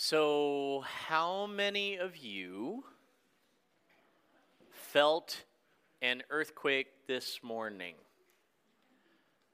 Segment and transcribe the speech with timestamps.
[0.00, 2.84] So, how many of you
[4.70, 5.42] felt
[6.00, 7.96] an earthquake this morning?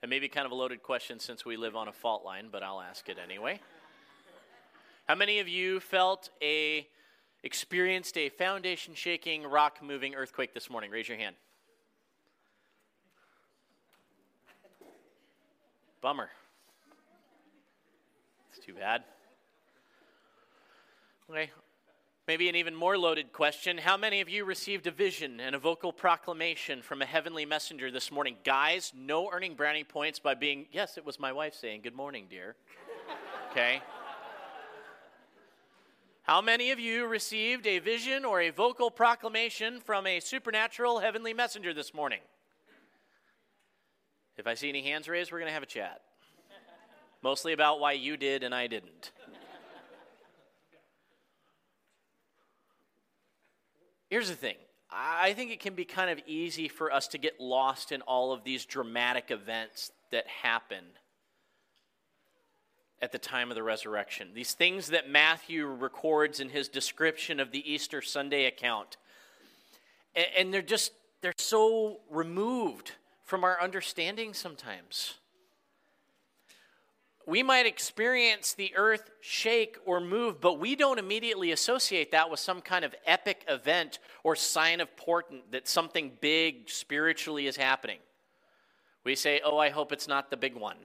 [0.03, 2.49] It may be kind of a loaded question since we live on a fault line,
[2.53, 3.59] but I'll ask it anyway.
[5.09, 6.87] How many of you felt a
[7.43, 10.91] experienced a foundation shaking, rock moving earthquake this morning?
[10.91, 11.37] Raise your hand.
[16.03, 16.29] Bummer.
[18.51, 19.05] It's too bad.
[21.31, 21.51] Okay.
[22.27, 23.79] Maybe an even more loaded question.
[23.79, 27.91] How many of you received a vision and a vocal proclamation from a heavenly messenger
[27.91, 28.37] this morning?
[28.45, 32.27] Guys, no earning brownie points by being, yes, it was my wife saying, Good morning,
[32.29, 32.57] dear.
[33.51, 33.83] Okay.
[36.23, 41.35] How many of you received a vision or a vocal proclamation from a supernatural heavenly
[41.35, 42.21] messenger this morning?
[44.37, 46.01] If I see any hands raised, we're going to have a chat.
[47.23, 49.13] Mostly about why you did and I didn't.
[54.15, 54.55] Here's the thing
[54.93, 58.33] I think it can be kind of easy for us to get lost in all
[58.33, 60.85] of these dramatic events that happen
[63.03, 64.29] at the time of the resurrection.
[64.33, 68.99] These things that Matthew records in his description of the Easter Sunday account.
[70.39, 72.93] And they're just, they're so removed
[73.25, 75.15] from our understanding sometimes.
[77.27, 82.41] We might experience the earth shake or move, but we don't immediately associate that with
[82.41, 87.99] some kind of epic event or sign of portent that something big spiritually is happening.
[89.05, 90.77] We say, "Oh, I hope it's not the big one."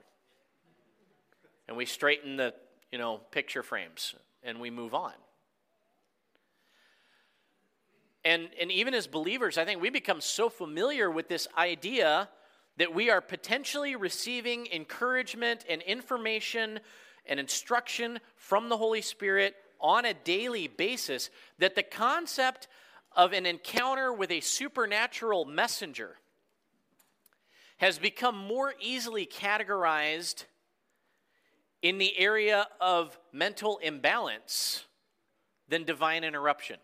[1.70, 2.52] and we straighten the
[2.90, 5.12] you know picture frames and we move on
[8.24, 12.28] and and even as believers i think we become so familiar with this idea
[12.80, 16.80] that we are potentially receiving encouragement and information
[17.26, 22.68] and instruction from the holy spirit on a daily basis that the concept
[23.14, 26.16] of an encounter with a supernatural messenger
[27.76, 30.46] has become more easily categorized
[31.82, 34.86] in the area of mental imbalance
[35.68, 36.78] than divine interruption.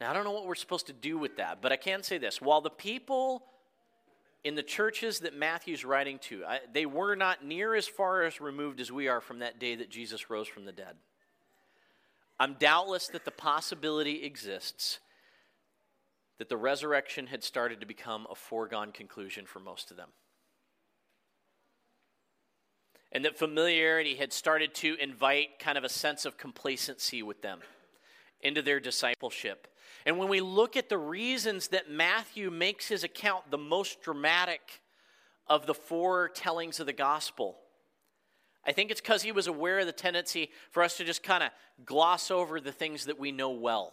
[0.00, 2.18] Now, I don't know what we're supposed to do with that, but I can say
[2.18, 2.40] this.
[2.40, 3.42] While the people
[4.42, 8.40] in the churches that Matthew's writing to, I, they were not near as far as
[8.40, 10.96] removed as we are from that day that Jesus rose from the dead.
[12.38, 15.00] I'm doubtless that the possibility exists
[16.38, 20.08] that the resurrection had started to become a foregone conclusion for most of them
[23.12, 27.60] and that familiarity had started to invite kind of a sense of complacency with them
[28.40, 29.66] into their discipleship.
[30.06, 34.82] And when we look at the reasons that Matthew makes his account the most dramatic
[35.46, 37.58] of the four tellings of the gospel,
[38.64, 41.42] I think it's because he was aware of the tendency for us to just kind
[41.42, 41.50] of
[41.84, 43.92] gloss over the things that we know well.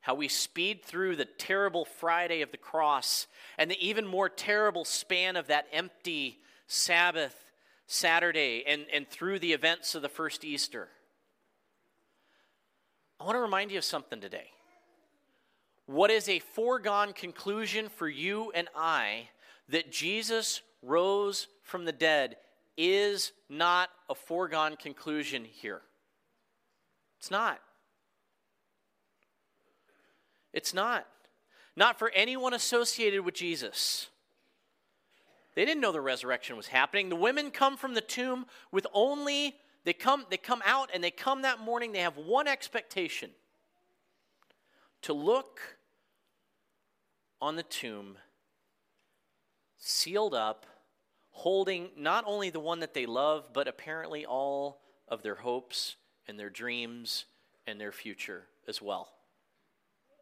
[0.00, 3.26] How we speed through the terrible Friday of the cross
[3.56, 7.34] and the even more terrible span of that empty Sabbath,
[7.86, 10.88] Saturday, and, and through the events of the first Easter.
[13.20, 14.50] I want to remind you of something today.
[15.86, 19.28] What is a foregone conclusion for you and I
[19.68, 22.36] that Jesus rose from the dead
[22.76, 25.82] is not a foregone conclusion here.
[27.18, 27.60] It's not.
[30.52, 31.06] It's not.
[31.76, 34.08] Not for anyone associated with Jesus.
[35.54, 37.08] They didn't know the resurrection was happening.
[37.08, 41.10] The women come from the tomb with only they come they come out and they
[41.10, 43.30] come that morning they have one expectation
[45.02, 45.60] to look
[47.40, 48.16] on the tomb
[49.76, 50.66] sealed up
[51.30, 55.96] holding not only the one that they love but apparently all of their hopes
[56.26, 57.26] and their dreams
[57.66, 59.08] and their future as well.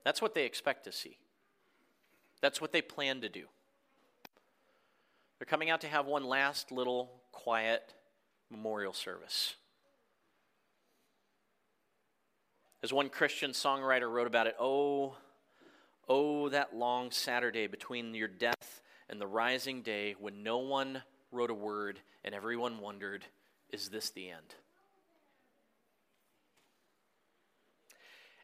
[0.04, 1.18] That's what they expect to see.
[2.40, 3.44] That's what they plan to do.
[5.38, 7.94] They're coming out to have one last little quiet
[8.52, 9.54] memorial service.
[12.82, 15.16] As one Christian songwriter wrote about it, oh,
[16.08, 21.50] oh, that long Saturday between your death and the rising day when no one wrote
[21.50, 23.24] a word and everyone wondered,
[23.70, 24.54] is this the end?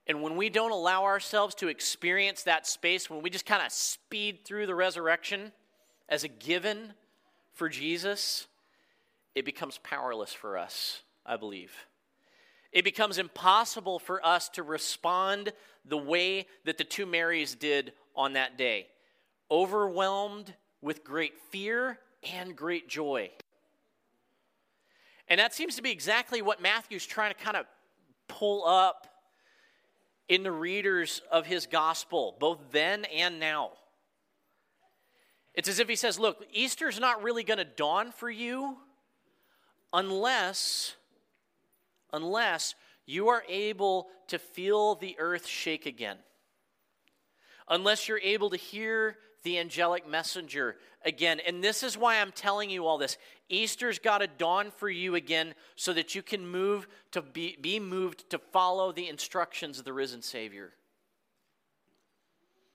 [0.07, 3.71] And when we don't allow ourselves to experience that space, when we just kind of
[3.71, 5.53] speed through the resurrection,
[6.09, 6.95] as a given
[7.53, 8.47] for Jesus,
[9.38, 11.73] it becomes powerless for us, I believe.
[12.73, 15.52] It becomes impossible for us to respond
[15.85, 18.88] the way that the two Marys did on that day
[19.49, 20.52] overwhelmed
[20.82, 22.00] with great fear
[22.35, 23.31] and great joy.
[25.29, 27.64] And that seems to be exactly what Matthew's trying to kind of
[28.26, 29.06] pull up
[30.29, 33.70] in the readers of his gospel, both then and now.
[35.55, 38.79] It's as if he says, Look, Easter's not really going to dawn for you
[39.93, 40.94] unless,
[42.12, 42.75] unless
[43.06, 46.19] you are able to feel the earth shake again.
[47.69, 51.40] Unless you're able to hear the angelic messenger again.
[51.46, 53.17] And this is why I'm telling you all this.
[53.49, 57.79] Easter's got to dawn for you again so that you can move to be, be
[57.79, 60.73] moved to follow the instructions of the risen Savior.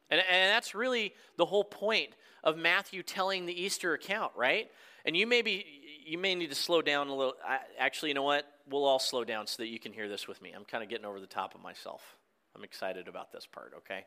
[0.10, 2.10] And, and that's really the whole point
[2.44, 4.70] of Matthew telling the Easter account, right?
[5.06, 5.66] And you may be,
[6.06, 7.34] you may need to slow down a little.
[7.46, 8.46] I, actually, you know what?
[8.70, 10.52] We'll all slow down so that you can hear this with me.
[10.56, 12.02] I'm kind of getting over the top of myself.
[12.56, 14.06] I'm excited about this part, okay?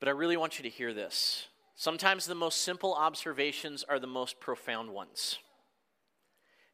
[0.00, 1.48] But I really want you to hear this.
[1.76, 5.38] Sometimes the most simple observations are the most profound ones.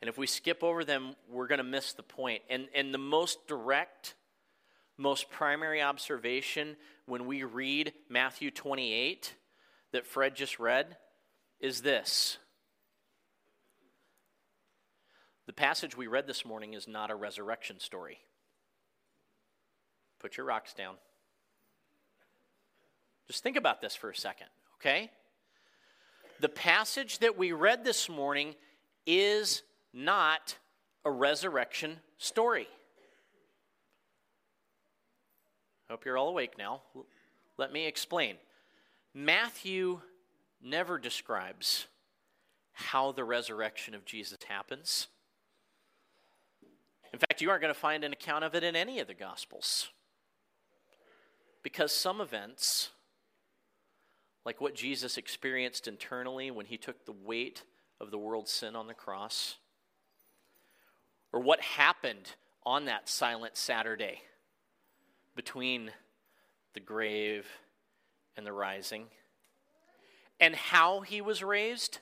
[0.01, 2.43] And if we skip over them, we're going to miss the point.
[2.51, 4.15] And, and the most direct,
[4.97, 6.77] most primary observation
[7.07, 9.35] when we read Matthew 28
[9.93, 10.97] that Fred just read
[11.61, 12.39] is this
[15.51, 18.19] The passage we read this morning is not a resurrection story.
[20.21, 20.95] Put your rocks down.
[23.27, 24.47] Just think about this for a second,
[24.77, 25.11] okay?
[26.39, 28.55] The passage that we read this morning
[29.07, 29.63] is
[29.93, 30.57] not
[31.05, 32.69] a resurrection story.
[35.91, 36.83] Hope you're all awake now.
[37.59, 38.37] Let me explain.
[39.13, 40.01] Matthew
[40.63, 41.87] never describes
[42.73, 45.09] how the resurrection of Jesus happens.
[47.13, 49.15] In fact, you aren't going to find an account of it in any of the
[49.15, 49.89] Gospels.
[51.63, 52.91] Because some events
[54.45, 57.65] like what Jesus experienced internally when he took the weight
[58.01, 59.57] of the world's sin on the cross,
[61.33, 62.35] or what happened
[62.65, 64.23] on that silent Saturday
[65.37, 65.91] between
[66.75, 67.47] the grave
[68.37, 69.07] and the rising,
[70.41, 71.99] and how he was raised.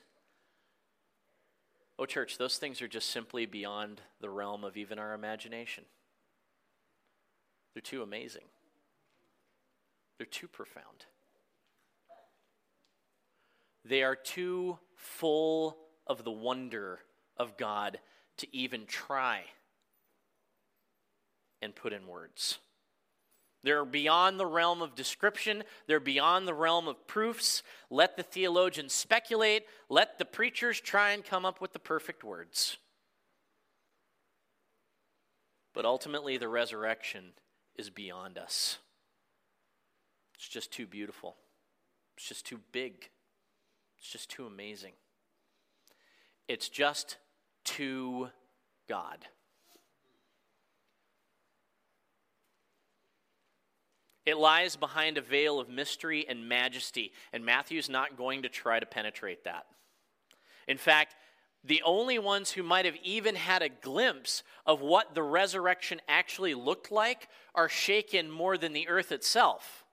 [1.99, 5.83] Oh, church, those things are just simply beyond the realm of even our imagination.
[7.73, 8.45] They're too amazing,
[10.17, 11.05] they're too profound.
[13.85, 16.99] They are too full of the wonder
[17.37, 17.99] of God
[18.37, 19.43] to even try
[21.61, 22.59] and put in words.
[23.63, 25.63] They're beyond the realm of description.
[25.87, 27.61] They're beyond the realm of proofs.
[27.89, 29.65] Let the theologians speculate.
[29.89, 32.77] Let the preachers try and come up with the perfect words.
[35.73, 37.33] But ultimately, the resurrection
[37.75, 38.77] is beyond us.
[40.35, 41.35] It's just too beautiful,
[42.15, 43.09] it's just too big.
[43.99, 44.93] It's just too amazing.
[46.47, 47.17] It's just
[47.65, 48.29] too
[48.87, 49.27] God.
[54.29, 58.79] It lies behind a veil of mystery and majesty, and Matthew's not going to try
[58.79, 59.65] to penetrate that.
[60.67, 61.15] In fact,
[61.63, 66.53] the only ones who might have even had a glimpse of what the resurrection actually
[66.53, 69.83] looked like are shaken more than the earth itself.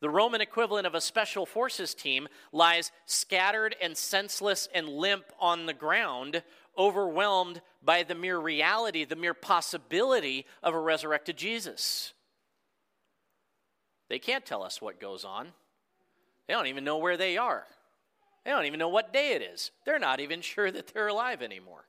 [0.00, 5.66] The Roman equivalent of a special forces team lies scattered and senseless and limp on
[5.66, 6.42] the ground,
[6.76, 12.12] overwhelmed by the mere reality, the mere possibility of a resurrected Jesus.
[14.08, 15.48] They can't tell us what goes on.
[16.46, 17.66] They don't even know where they are.
[18.44, 19.72] They don't even know what day it is.
[19.84, 21.86] They're not even sure that they're alive anymore.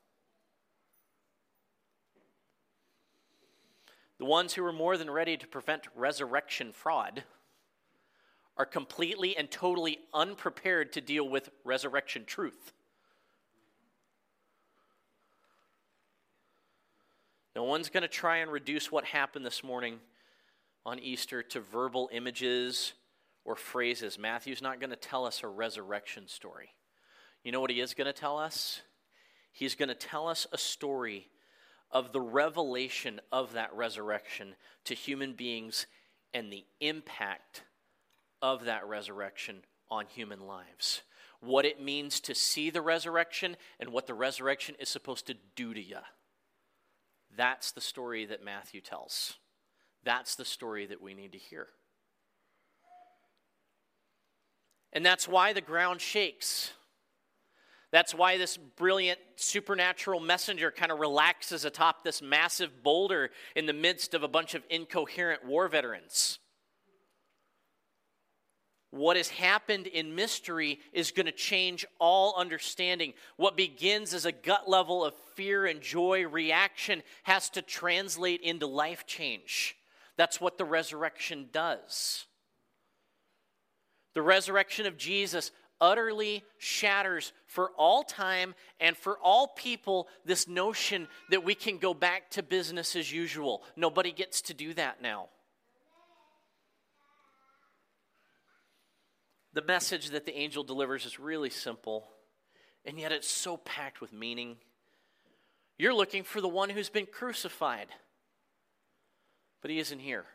[4.17, 7.23] The ones who are more than ready to prevent resurrection fraud
[8.57, 12.73] are completely and totally unprepared to deal with resurrection truth.
[17.55, 19.99] No one's going to try and reduce what happened this morning
[20.87, 22.93] on Easter to verbal images
[23.43, 24.17] or phrases.
[24.17, 26.69] Matthew's not going to tell us a resurrection story.
[27.43, 28.81] You know what he is going to tell us?
[29.51, 31.27] He's going to tell us a story
[31.91, 35.87] of the revelation of that resurrection to human beings
[36.33, 37.63] and the impact
[38.41, 39.57] of that resurrection
[39.89, 41.01] on human lives.
[41.41, 45.73] What it means to see the resurrection and what the resurrection is supposed to do
[45.73, 45.99] to you.
[47.35, 49.35] That's the story that Matthew tells.
[50.03, 51.67] That's the story that we need to hear.
[54.93, 56.71] And that's why the ground shakes.
[57.91, 63.73] That's why this brilliant supernatural messenger kind of relaxes atop this massive boulder in the
[63.73, 66.39] midst of a bunch of incoherent war veterans.
[68.97, 73.13] what has happened in mystery is going to change all understanding.
[73.35, 78.67] What begins as a gut level of fear and joy reaction has to translate into
[78.67, 79.76] life change.
[80.17, 82.25] That's what the resurrection does.
[84.13, 91.07] The resurrection of Jesus utterly shatters for all time and for all people this notion
[91.29, 93.63] that we can go back to business as usual.
[93.75, 95.27] Nobody gets to do that now.
[99.53, 102.07] The message that the angel delivers is really simple,
[102.85, 104.57] and yet it's so packed with meaning.
[105.77, 107.87] You're looking for the one who's been crucified,
[109.61, 110.25] but he isn't here.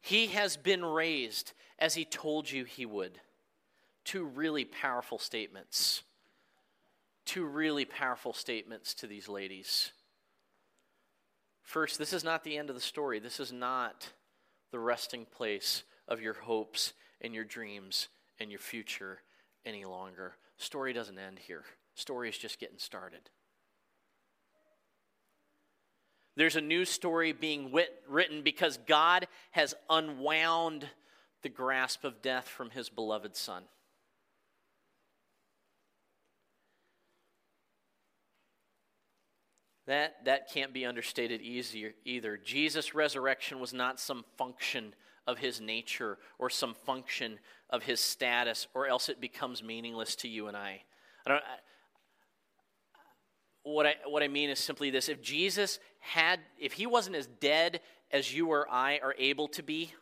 [0.00, 3.18] He has been raised as he told you he would.
[4.04, 6.02] Two really powerful statements.
[7.24, 9.90] Two really powerful statements to these ladies.
[11.62, 13.18] First, this is not the end of the story.
[13.18, 14.08] This is not
[14.70, 19.18] the resting place of your hopes and your dreams and your future
[19.64, 20.36] any longer.
[20.58, 21.64] Story doesn't end here.
[21.96, 23.30] Story is just getting started.
[26.36, 30.86] There's a new story being wit- written because God has unwound
[31.42, 33.64] the grasp of death from his beloved Son.
[39.86, 42.36] That, that can't be understated easier either.
[42.36, 44.94] Jesus' resurrection was not some function
[45.26, 47.38] of his nature or some function
[47.70, 50.82] of his status, or else it becomes meaningless to you and I.
[51.24, 51.58] I don't, I,
[53.62, 57.26] what I, what I mean is simply this if Jesus had, if he wasn't as
[57.26, 59.92] dead as you or I are able to be,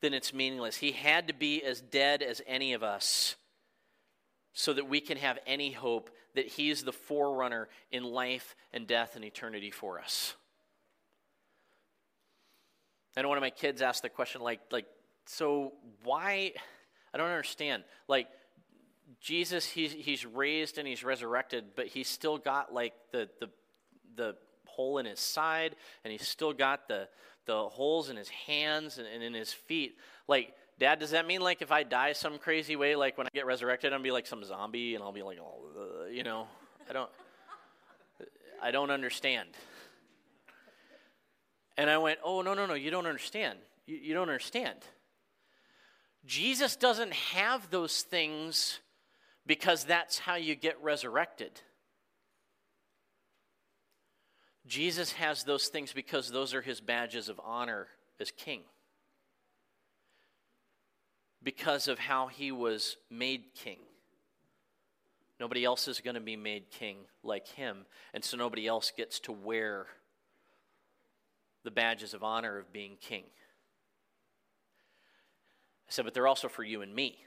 [0.00, 0.76] then it's meaningless.
[0.76, 3.36] He had to be as dead as any of us
[4.52, 9.16] so that we can have any hope that he's the forerunner in life and death
[9.16, 10.34] and eternity for us.
[13.16, 14.86] And one of my kids asked the question, like, like,
[15.24, 15.72] so
[16.04, 16.52] why?
[17.14, 17.84] I don't understand.
[18.08, 18.28] Like,
[19.20, 23.48] Jesus, he's, he's raised and he's resurrected, but he's still got like the, the,
[24.16, 27.08] the hole in his side, and he's still got the,
[27.46, 29.96] the holes in his hands and, and in his feet.
[30.28, 33.30] Like, Dad, does that mean like if I die some crazy way, like when I
[33.32, 36.46] get resurrected, I'm be like some zombie and I'll be like, oh, uh, you know,
[36.88, 37.10] I don't,
[38.62, 39.48] I don't understand.
[41.78, 43.58] And I went, oh no no no, you don't understand.
[43.86, 44.78] You, you don't understand.
[46.26, 48.80] Jesus doesn't have those things
[49.46, 51.60] because that's how you get resurrected.
[54.66, 57.86] Jesus has those things because those are his badges of honor
[58.20, 58.62] as king.
[61.42, 63.78] Because of how he was made king.
[65.38, 67.84] Nobody else is going to be made king like him,
[68.14, 69.86] and so nobody else gets to wear
[71.62, 73.24] the badges of honor of being king.
[75.88, 77.25] I said, but they're also for you and me.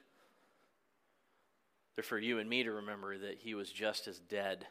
[2.01, 4.65] For you and me to remember that he was just as dead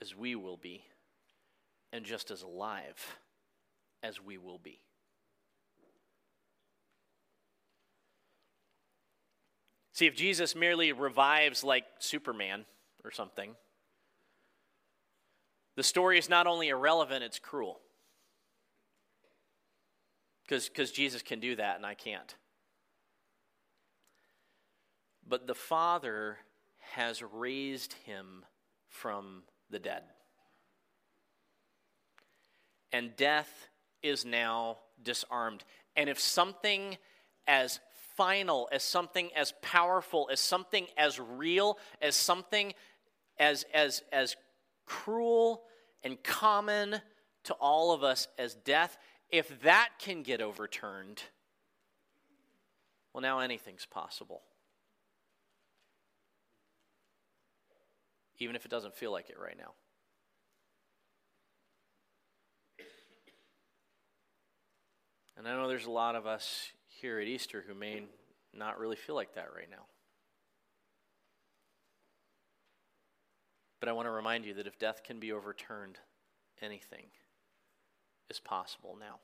[0.00, 0.84] as we will be,
[1.92, 3.18] and just as alive
[4.02, 4.80] as we will be.
[9.94, 12.64] See, if Jesus merely revives like Superman
[13.04, 13.54] or something,
[15.76, 17.80] the story is not only irrelevant, it's cruel.
[20.48, 22.34] Because Jesus can do that and I can't.
[25.26, 26.38] But the Father
[26.78, 28.44] has raised him
[28.88, 30.02] from the dead.
[32.92, 33.68] And death
[34.02, 35.64] is now disarmed.
[35.96, 36.98] And if something
[37.46, 37.80] as
[38.16, 42.74] final, as something as powerful, as something as real, as something
[43.38, 44.36] as, as, as
[44.84, 45.62] cruel
[46.04, 47.00] and common
[47.44, 48.98] to all of us as death,
[49.30, 51.22] if that can get overturned,
[53.12, 54.42] well, now anything's possible.
[58.42, 59.72] Even if it doesn't feel like it right now.
[65.36, 68.04] And I know there's a lot of us here at Easter who may
[68.54, 69.84] not really feel like that right now.
[73.80, 75.98] But I want to remind you that if death can be overturned,
[76.60, 77.06] anything
[78.30, 79.18] is possible now.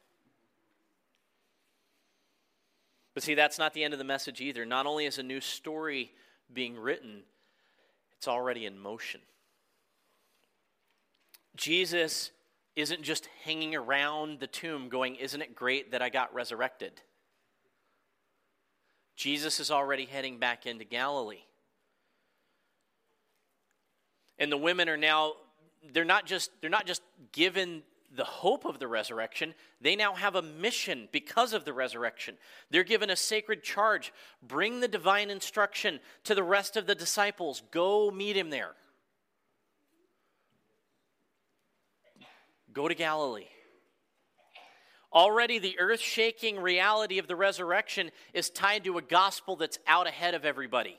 [3.14, 4.64] But see, that's not the end of the message either.
[4.64, 6.12] Not only is a new story
[6.52, 7.22] being written,
[8.18, 9.20] it's already in motion.
[11.56, 12.32] Jesus
[12.74, 17.00] isn't just hanging around the tomb going, Isn't it great that I got resurrected?
[19.16, 21.42] Jesus is already heading back into Galilee.
[24.38, 25.32] And the women are now,
[25.92, 27.82] they're not just, they're not just given
[28.14, 32.36] the hope of the resurrection, they now have a mission because of the resurrection.
[32.70, 34.12] They're given a sacred charge
[34.42, 38.72] bring the divine instruction to the rest of the disciples, go meet him there.
[42.72, 43.48] Go to Galilee.
[45.12, 50.06] Already, the earth shaking reality of the resurrection is tied to a gospel that's out
[50.06, 50.98] ahead of everybody.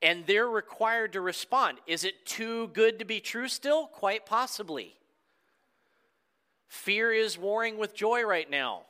[0.00, 1.78] And they're required to respond.
[1.86, 3.86] Is it too good to be true still?
[3.86, 4.96] Quite possibly.
[6.72, 8.84] Fear is warring with joy right now.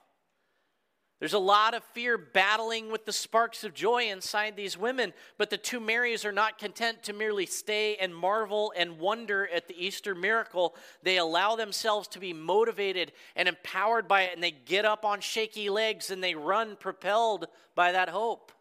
[1.18, 5.50] There's a lot of fear battling with the sparks of joy inside these women, but
[5.50, 9.74] the two Marys are not content to merely stay and marvel and wonder at the
[9.84, 10.76] Easter miracle.
[11.02, 15.20] They allow themselves to be motivated and empowered by it, and they get up on
[15.20, 18.52] shaky legs and they run propelled by that hope.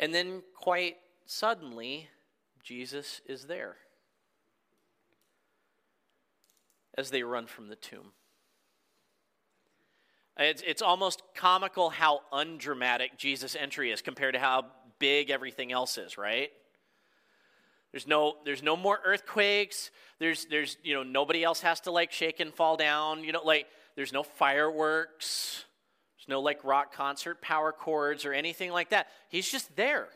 [0.00, 2.08] And then, quite suddenly,
[2.64, 3.76] Jesus is there
[6.96, 8.12] as they run from the tomb.
[10.36, 14.66] It's, it's almost comical how undramatic Jesus' entry is compared to how
[14.98, 16.50] big everything else is, right?
[17.92, 19.92] There's no, there's no more earthquakes.
[20.18, 23.22] There's, there's, you know, nobody else has to like shake and fall down.
[23.22, 25.64] You know, like there's no fireworks.
[26.18, 29.06] There's no like rock concert power chords or anything like that.
[29.28, 30.08] He's just there.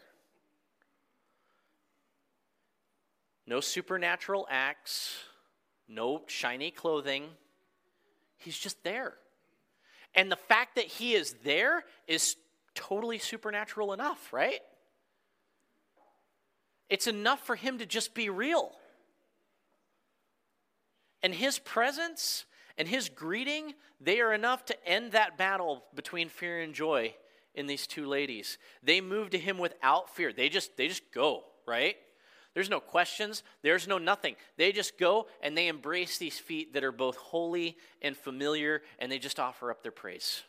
[3.46, 5.14] No supernatural acts.
[5.88, 7.24] No shiny clothing.
[8.36, 9.14] He's just there.
[10.14, 12.36] And the fact that he is there is
[12.74, 14.60] totally supernatural enough, right?
[16.88, 18.72] It's enough for him to just be real.
[21.22, 22.44] And his presence
[22.76, 27.14] and his greeting, they are enough to end that battle between fear and joy
[27.54, 28.56] in these two ladies.
[28.82, 30.32] They move to him without fear.
[30.32, 31.96] They just they just go, right?
[32.58, 34.34] There's no questions, there's no nothing.
[34.56, 39.12] They just go and they embrace these feet that are both holy and familiar, and
[39.12, 40.42] they just offer up their praise.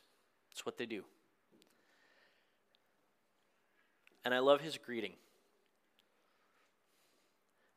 [0.50, 1.04] That's what they do.
[4.26, 5.14] And I love his greeting.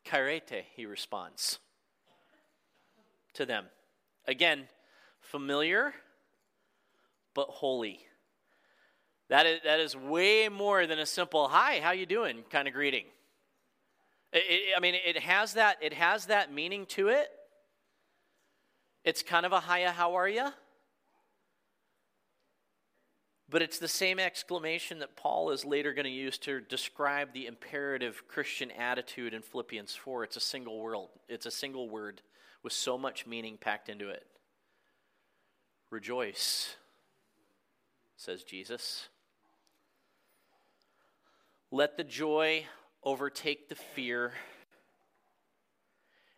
[0.06, 1.58] Chairete, he responds
[3.34, 3.66] to them.
[4.26, 4.66] Again,
[5.20, 5.92] familiar
[7.34, 8.00] but holy.
[9.28, 12.72] That is, that is way more than a simple hi, how you doing kind of
[12.72, 13.04] greeting.
[14.32, 15.78] It, I mean, it has that.
[15.80, 17.28] It has that meaning to it.
[19.04, 20.48] It's kind of a hiya, how are you?
[23.48, 27.46] But it's the same exclamation that Paul is later going to use to describe the
[27.46, 30.24] imperative Christian attitude in Philippians 4.
[30.24, 31.08] It's a single word.
[31.28, 32.22] It's a single word
[32.62, 34.24] with so much meaning packed into it.
[35.90, 36.76] Rejoice,
[38.16, 39.08] says Jesus.
[41.70, 42.64] Let the joy
[43.04, 44.32] overtake the fear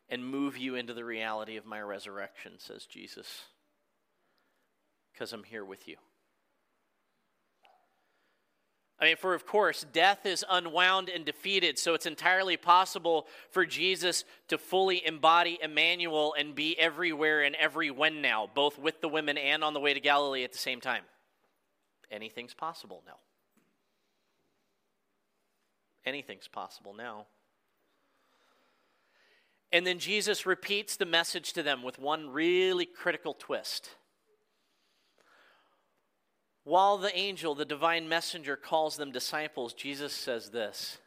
[0.08, 3.42] and move you into the reality of my resurrection, says Jesus,
[5.12, 5.96] because I'm here with you.
[9.00, 13.66] I mean, for of course, death is unwound and defeated, so it's entirely possible for
[13.66, 19.08] Jesus to fully embody Emmanuel and be everywhere and every when now, both with the
[19.08, 21.02] women and on the way to Galilee at the same time.
[22.10, 23.16] Anything's possible now.
[26.06, 27.26] Anything's possible now.
[29.72, 33.90] And then Jesus repeats the message to them with one really critical twist.
[36.62, 40.98] While the angel, the divine messenger, calls them disciples, Jesus says this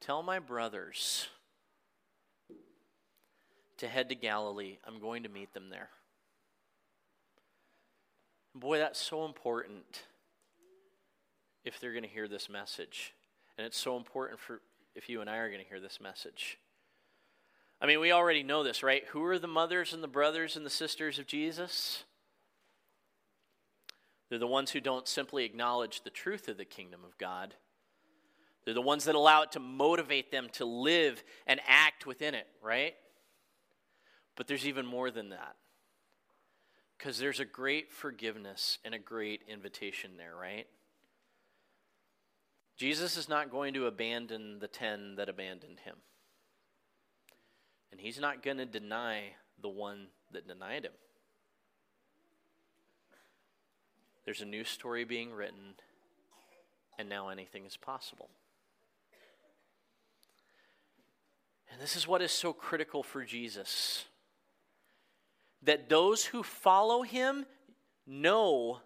[0.00, 1.28] Tell my brothers
[3.78, 4.78] to head to Galilee.
[4.86, 5.90] I'm going to meet them there.
[8.54, 10.04] Boy, that's so important
[11.64, 13.12] if they're going to hear this message.
[13.58, 14.60] And it's so important for
[14.94, 16.58] if you and I are going to hear this message.
[17.80, 19.04] I mean, we already know this, right?
[19.08, 22.04] Who are the mothers and the brothers and the sisters of Jesus?
[24.30, 27.54] They're the ones who don't simply acknowledge the truth of the kingdom of God.
[28.64, 32.46] They're the ones that allow it to motivate them to live and act within it,
[32.62, 32.94] right?
[34.36, 35.56] But there's even more than that.
[36.96, 40.66] Because there's a great forgiveness and a great invitation there, right?
[42.78, 45.96] Jesus is not going to abandon the ten that abandoned him.
[47.90, 50.92] And he's not going to deny the one that denied him.
[54.24, 55.74] There's a new story being written,
[56.98, 58.28] and now anything is possible.
[61.72, 64.04] And this is what is so critical for Jesus
[65.62, 67.44] that those who follow him
[68.06, 68.78] know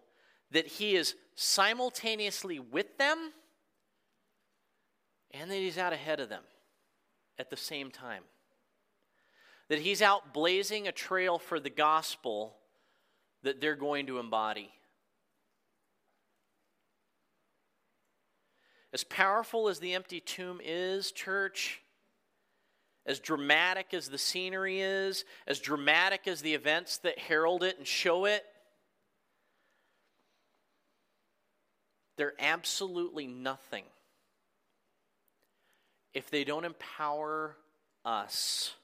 [0.51, 3.33] that he is simultaneously with them
[5.43, 6.45] and that he's out ahead of them
[7.37, 8.23] at the same time.
[9.69, 12.55] that he's out blazing a trail for the gospel
[13.43, 14.71] that they're going to embody.
[18.93, 21.81] As powerful as the empty tomb is, church,
[23.07, 27.87] as dramatic as the scenery is, as dramatic as the events that herald it and
[27.87, 28.45] show it,
[32.17, 33.85] they're absolutely nothing
[36.15, 37.57] if they don't empower
[38.05, 38.75] us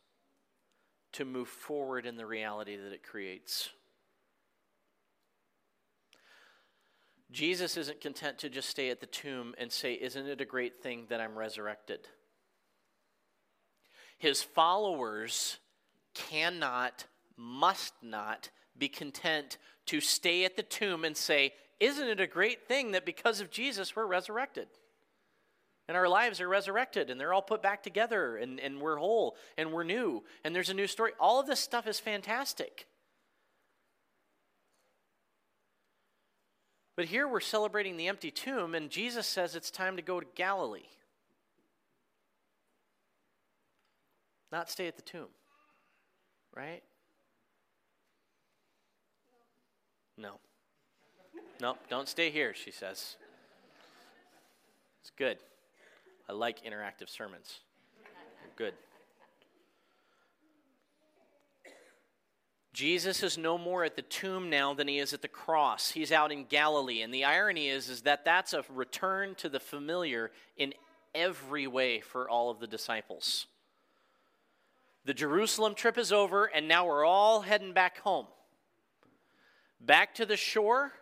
[1.12, 3.70] to move forward in the reality that it creates.
[7.30, 10.82] Jesus isn't content to just stay at the tomb and say, Isn't it a great
[10.82, 12.00] thing that I'm resurrected?
[14.18, 15.58] His followers
[16.14, 17.04] cannot,
[17.36, 22.66] must not be content to stay at the tomb and say, Isn't it a great
[22.66, 24.68] thing that because of Jesus we're resurrected?
[25.88, 29.36] And our lives are resurrected and they're all put back together and, and we're whole
[29.56, 31.12] and we're new and there's a new story.
[31.18, 32.86] All of this stuff is fantastic.
[36.98, 40.26] But here we're celebrating the empty tomb, and Jesus says it's time to go to
[40.34, 40.88] Galilee.
[44.50, 45.28] Not stay at the tomb.
[46.56, 46.82] Right?
[50.16, 50.40] No.
[51.60, 53.14] No, don't stay here, she says.
[55.00, 55.38] It's good.
[56.28, 57.60] I like interactive sermons.
[58.56, 58.74] Good.
[62.74, 65.90] Jesus is no more at the tomb now than he is at the cross.
[65.90, 67.02] He's out in Galilee.
[67.02, 70.74] And the irony is, is that that's a return to the familiar in
[71.14, 73.46] every way for all of the disciples.
[75.04, 78.26] The Jerusalem trip is over, and now we're all heading back home.
[79.80, 80.92] Back to the shore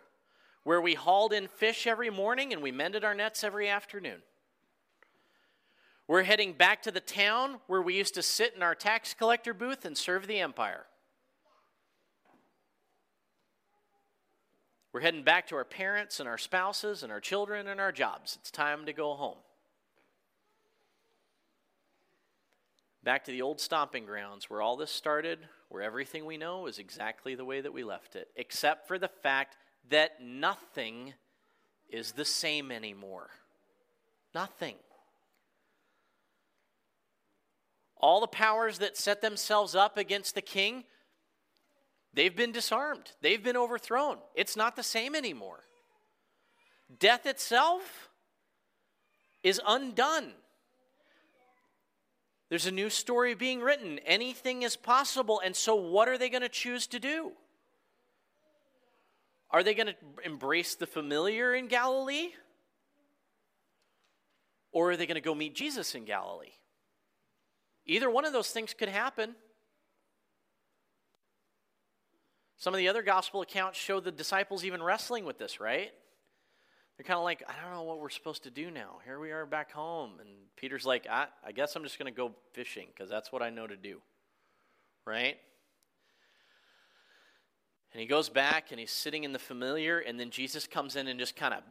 [0.63, 4.21] where we hauled in fish every morning and we mended our nets every afternoon.
[6.07, 9.53] We're heading back to the town where we used to sit in our tax collector
[9.53, 10.85] booth and serve the empire.
[14.93, 18.37] We're heading back to our parents and our spouses and our children and our jobs.
[18.39, 19.37] It's time to go home.
[23.03, 25.39] Back to the old stomping grounds where all this started,
[25.69, 29.07] where everything we know is exactly the way that we left it, except for the
[29.07, 29.57] fact
[29.89, 31.13] that nothing
[31.89, 33.29] is the same anymore.
[34.33, 34.75] Nothing.
[37.99, 40.83] All the powers that set themselves up against the king
[42.17, 44.17] They've been disarmed, they've been overthrown.
[44.33, 45.59] It's not the same anymore.
[46.99, 48.09] Death itself
[49.43, 50.31] is undone.
[52.49, 53.99] There's a new story being written.
[53.99, 55.39] Anything is possible.
[55.45, 57.33] And so, what are they going to choose to do?
[59.51, 62.29] Are they going to embrace the familiar in Galilee?
[64.71, 66.56] Or are they going to go meet Jesus in Galilee?
[67.87, 69.35] Either one of those things could happen.
[72.57, 75.91] Some of the other gospel accounts show the disciples even wrestling with this, right?
[76.97, 78.97] They're kind of like, I don't know what we're supposed to do now.
[79.05, 80.13] Here we are back home.
[80.19, 83.43] And Peter's like, I, I guess I'm just going to go fishing because that's what
[83.43, 84.01] I know to do.
[85.05, 85.37] Right?
[87.93, 91.07] And he goes back and he's sitting in the familiar, and then Jesus comes in
[91.07, 91.61] and just kind of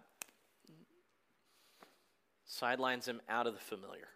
[2.47, 4.09] sidelines him out of the familiar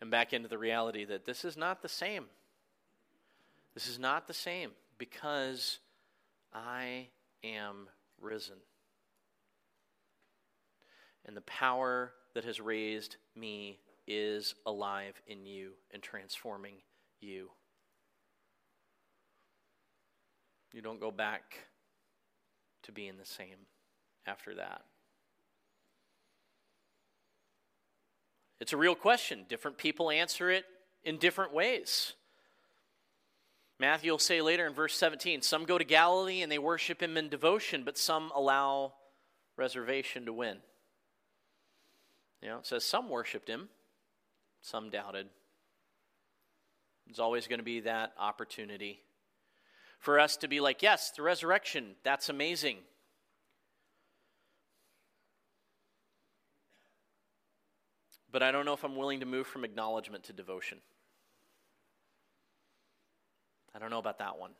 [0.00, 2.26] and back into the reality that this is not the same.
[3.74, 5.78] This is not the same because
[6.52, 7.08] I
[7.44, 7.88] am
[8.20, 8.56] risen.
[11.26, 16.74] And the power that has raised me is alive in you and transforming
[17.20, 17.50] you.
[20.72, 21.58] You don't go back
[22.84, 23.66] to being the same
[24.26, 24.82] after that.
[28.60, 29.46] It's a real question.
[29.48, 30.64] Different people answer it
[31.02, 32.12] in different ways.
[33.78, 37.16] Matthew will say later in verse 17 some go to Galilee and they worship him
[37.16, 38.92] in devotion, but some allow
[39.56, 40.58] reservation to win.
[42.42, 43.70] You know, it says some worshiped him,
[44.60, 45.26] some doubted.
[47.06, 49.00] There's always going to be that opportunity
[49.98, 52.78] for us to be like, yes, the resurrection, that's amazing.
[58.32, 60.78] But I don't know if I'm willing to move from acknowledgement to devotion.
[63.74, 64.52] I don't know about that one.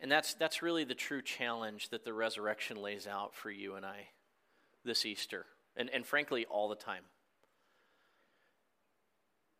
[0.00, 3.84] And that's, that's really the true challenge that the resurrection lays out for you and
[3.84, 4.08] I
[4.84, 5.44] this Easter,
[5.76, 7.02] and, and frankly, all the time.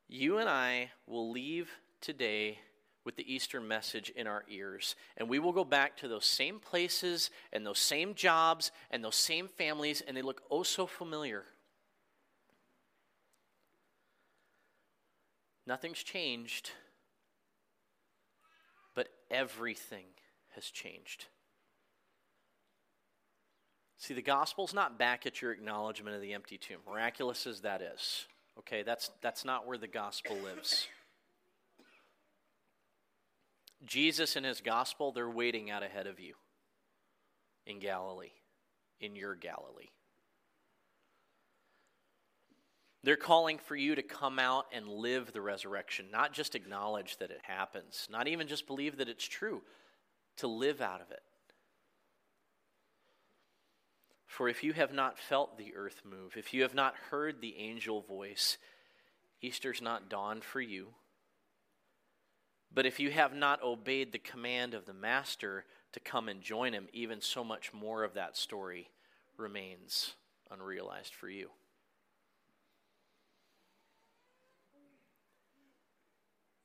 [0.08, 1.70] You and I will leave
[2.00, 2.58] today
[3.04, 6.58] with the Easter message in our ears, and we will go back to those same
[6.58, 11.44] places and those same jobs and those same families, and they look oh so familiar.
[15.66, 16.70] Nothing's changed,
[18.94, 20.06] but everything
[20.54, 21.26] has changed.
[23.98, 27.82] See, the gospel's not back at your acknowledgement of the empty tomb, miraculous as that
[27.82, 28.26] is.
[28.58, 30.88] Okay, that's, that's not where the gospel lives.
[33.84, 36.34] Jesus and his gospel, they're waiting out ahead of you
[37.66, 38.32] in Galilee,
[39.00, 39.90] in your Galilee.
[43.02, 47.30] They're calling for you to come out and live the resurrection, not just acknowledge that
[47.30, 49.62] it happens, not even just believe that it's true,
[50.36, 51.22] to live out of it.
[54.26, 57.56] For if you have not felt the earth move, if you have not heard the
[57.56, 58.58] angel voice,
[59.40, 60.88] Easter's not dawned for you.
[62.72, 66.72] But if you have not obeyed the command of the Master to come and join
[66.72, 68.90] him, even so much more of that story
[69.36, 70.14] remains
[70.50, 71.50] unrealized for you.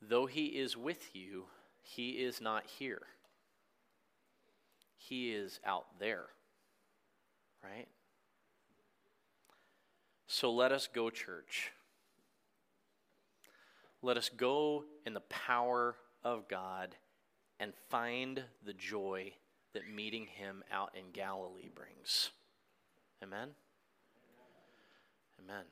[0.01, 1.45] Though he is with you,
[1.81, 3.01] he is not here.
[4.97, 6.25] He is out there.
[7.63, 7.87] Right?
[10.27, 11.71] So let us go, church.
[14.05, 16.95] Let us go in the power of God
[17.59, 19.33] and find the joy
[19.73, 22.29] that meeting him out in Galilee brings.
[23.23, 23.49] Amen?
[25.43, 25.63] Amen.